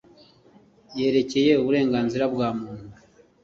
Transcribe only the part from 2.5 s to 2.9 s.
Muntu